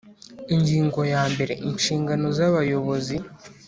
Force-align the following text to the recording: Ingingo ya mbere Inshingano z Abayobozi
Ingingo 0.53 0.99
ya 1.13 1.23
mbere 1.31 1.53
Inshingano 1.69 2.25
z 2.37 2.39
Abayobozi 2.47 3.15